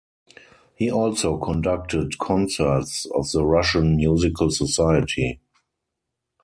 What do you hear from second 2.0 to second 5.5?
concerts of the Russian Musical Society.